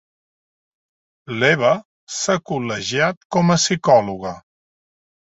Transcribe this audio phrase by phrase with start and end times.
[1.41, 1.73] L'Eva
[2.19, 4.33] s'ha col·legiat com a psicòloga.